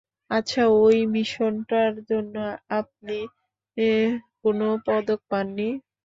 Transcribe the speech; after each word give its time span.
আচ্ছা, 0.31 0.61
ঐ 0.77 0.83
মিশনটার 1.13 1.93
জন্য 2.09 2.35
আপনি 2.71 3.17
কোনো 4.41 4.67
পদক 4.85 5.19
পাননি? 5.31 5.69